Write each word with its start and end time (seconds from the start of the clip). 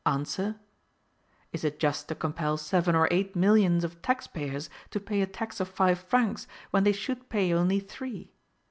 ANSWER. 0.03 0.55
Is 1.53 1.63
it 1.63 1.79
just 1.79 2.07
to 2.07 2.15
compel 2.15 2.57
seven 2.57 2.95
or 2.95 3.07
eight 3.11 3.35
millions 3.35 3.83
of 3.83 4.01
tax 4.01 4.25
payers 4.25 4.67
to 4.89 4.99
pay 4.99 5.21
a 5.21 5.27
tax 5.27 5.59
of 5.59 5.67
five 5.67 5.99
francs, 5.99 6.47
when 6.71 6.83
they 6.85 6.91
should 6.91 7.29
pay 7.29 7.53
only 7.53 7.79
three? 7.79 8.31